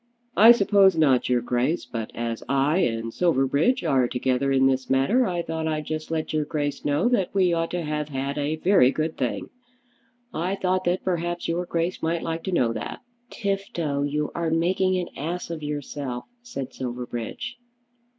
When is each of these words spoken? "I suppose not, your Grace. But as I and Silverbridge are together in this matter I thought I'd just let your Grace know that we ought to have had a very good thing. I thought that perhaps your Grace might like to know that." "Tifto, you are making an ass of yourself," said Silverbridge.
"I 0.35 0.51
suppose 0.51 0.97
not, 0.97 1.29
your 1.29 1.41
Grace. 1.43 1.85
But 1.85 2.09
as 2.15 2.41
I 2.49 2.77
and 2.79 3.13
Silverbridge 3.13 3.83
are 3.83 4.07
together 4.07 4.51
in 4.51 4.65
this 4.65 4.89
matter 4.89 5.27
I 5.27 5.43
thought 5.43 5.67
I'd 5.67 5.85
just 5.85 6.09
let 6.09 6.33
your 6.33 6.43
Grace 6.43 6.83
know 6.83 7.07
that 7.09 7.31
we 7.35 7.53
ought 7.53 7.69
to 7.69 7.83
have 7.83 8.09
had 8.09 8.35
a 8.39 8.55
very 8.55 8.89
good 8.89 9.15
thing. 9.15 9.51
I 10.33 10.55
thought 10.55 10.85
that 10.85 11.03
perhaps 11.03 11.47
your 11.47 11.67
Grace 11.67 12.01
might 12.01 12.23
like 12.23 12.41
to 12.45 12.51
know 12.51 12.73
that." 12.73 13.01
"Tifto, 13.29 14.01
you 14.01 14.31
are 14.33 14.49
making 14.49 14.97
an 14.97 15.09
ass 15.15 15.51
of 15.51 15.61
yourself," 15.61 16.25
said 16.41 16.73
Silverbridge. 16.73 17.57